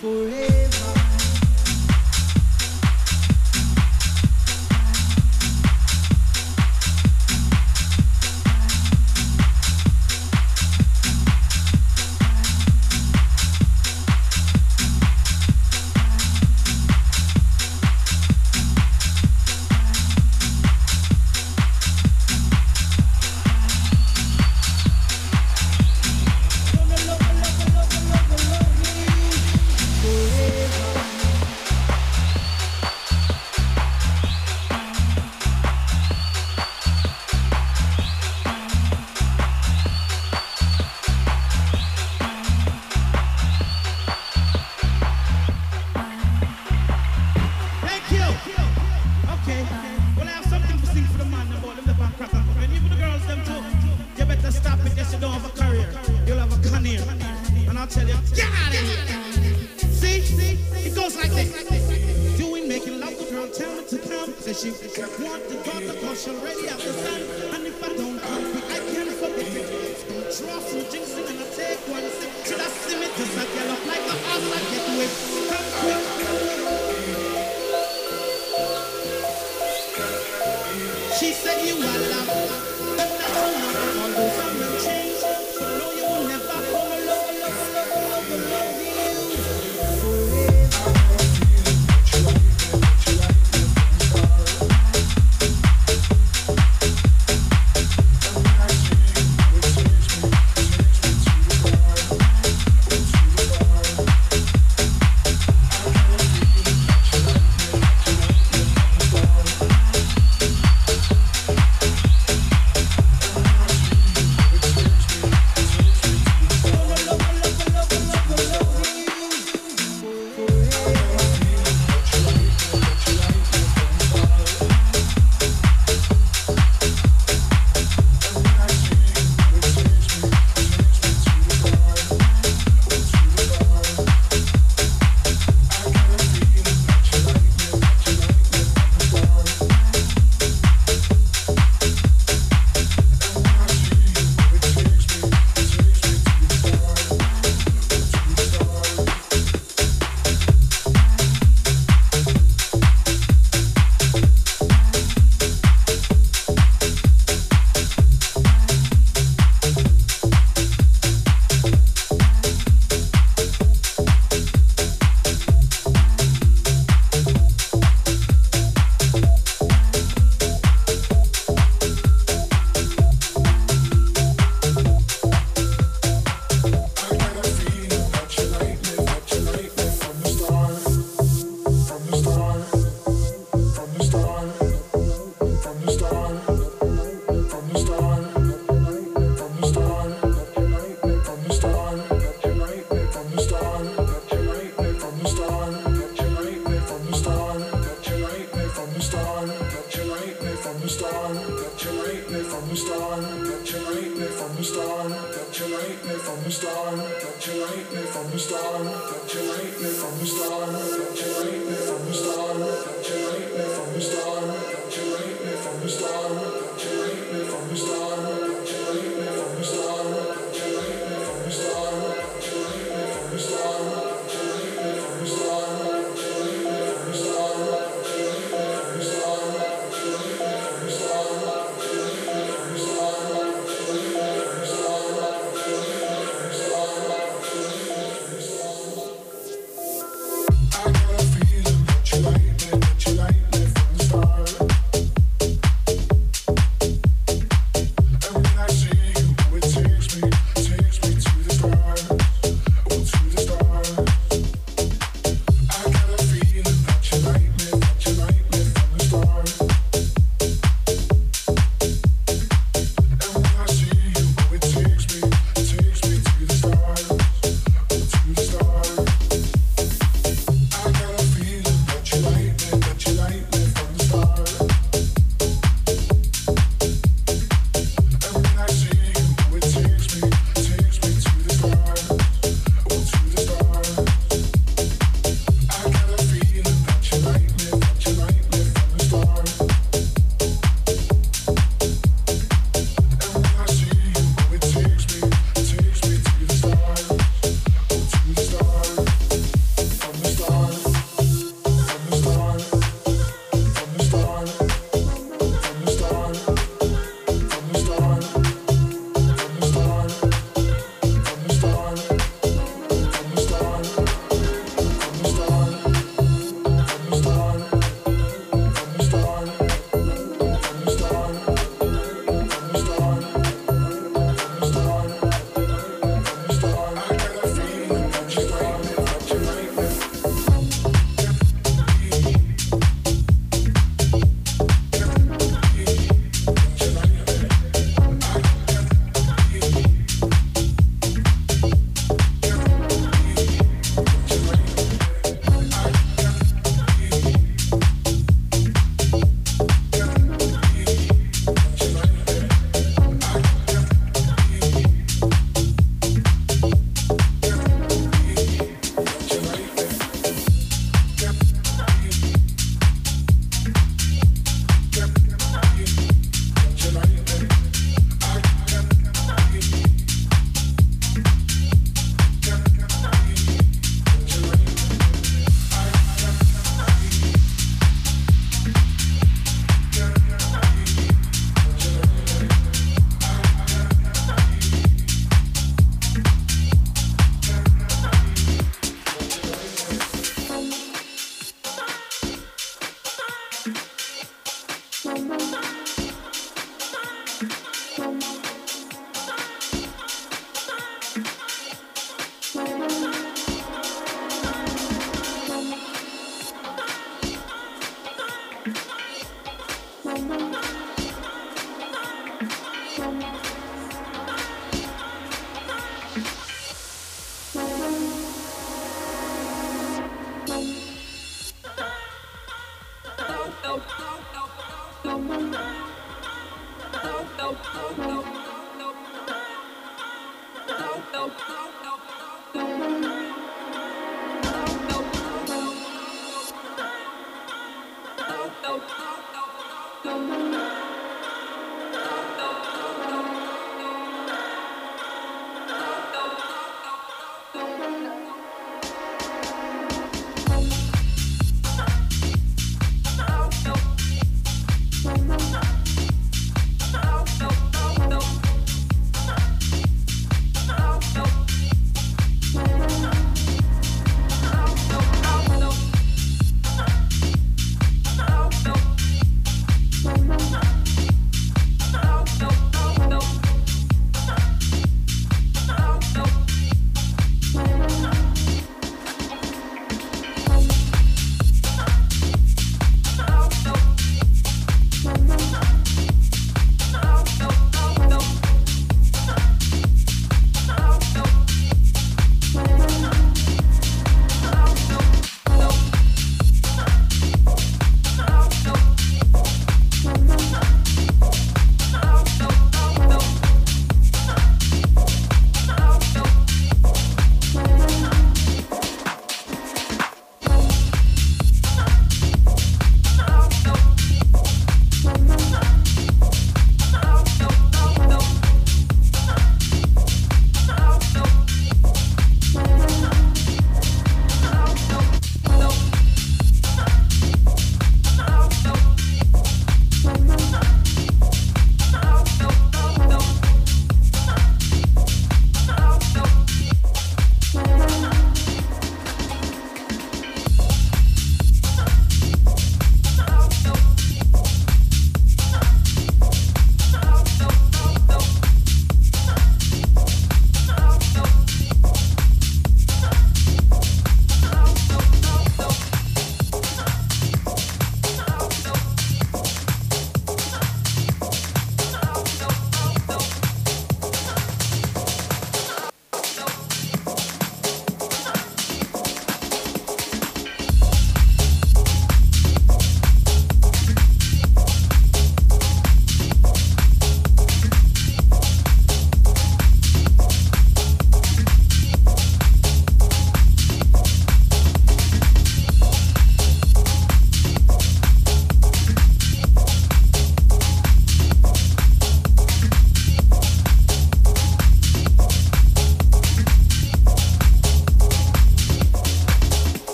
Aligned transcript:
Fui. 0.00 0.29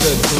the 0.00 0.39